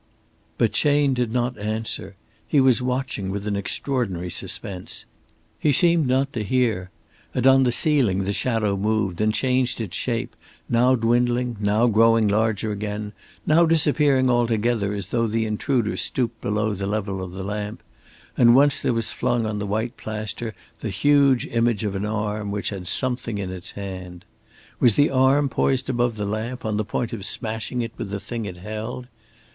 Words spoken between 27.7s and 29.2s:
it with the thing it held?